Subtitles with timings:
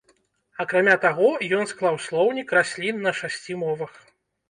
[0.63, 1.29] Акрамя таго,
[1.59, 3.93] ён склаў слоўнік раслін на шасці мовах.